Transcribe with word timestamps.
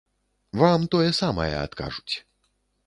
Вам 0.61 0.81
тое 0.95 1.11
самае 1.21 1.53
адкажуць. 1.67 2.15